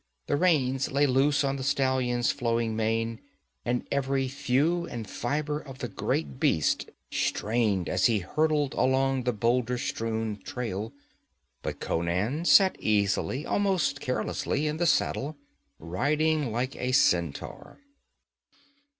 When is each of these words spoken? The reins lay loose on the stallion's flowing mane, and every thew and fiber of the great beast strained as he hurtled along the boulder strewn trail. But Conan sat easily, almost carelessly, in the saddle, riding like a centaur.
The 0.25 0.35
reins 0.35 0.91
lay 0.91 1.05
loose 1.05 1.43
on 1.43 1.57
the 1.57 1.63
stallion's 1.63 2.31
flowing 2.31 2.75
mane, 2.75 3.19
and 3.63 3.85
every 3.91 4.27
thew 4.27 4.87
and 4.89 5.07
fiber 5.07 5.59
of 5.59 5.77
the 5.77 5.87
great 5.87 6.39
beast 6.39 6.89
strained 7.11 7.87
as 7.87 8.07
he 8.07 8.17
hurtled 8.17 8.73
along 8.73 9.25
the 9.25 9.31
boulder 9.31 9.77
strewn 9.77 10.37
trail. 10.41 10.91
But 11.61 11.79
Conan 11.79 12.45
sat 12.45 12.77
easily, 12.79 13.45
almost 13.45 13.99
carelessly, 14.01 14.65
in 14.65 14.77
the 14.77 14.87
saddle, 14.87 15.37
riding 15.77 16.51
like 16.51 16.75
a 16.77 16.93
centaur. 16.93 17.77